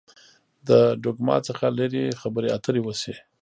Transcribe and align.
له 0.67 0.79
ډوګما 1.03 1.35
څخه 1.47 1.65
لري 1.79 2.03
خبرې 2.21 2.49
اترې 2.57 2.81
وشي. 2.83 3.13